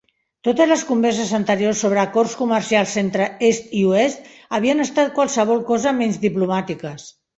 [0.45, 5.95] Totes les converses anteriors sobre acords comercials entre est i oest havien estat qualsevol cosa
[6.01, 7.07] menys diplomàtiques.